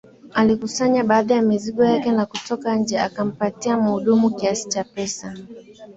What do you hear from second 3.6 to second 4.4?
muhudumu